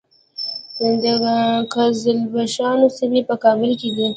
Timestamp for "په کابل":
3.29-3.71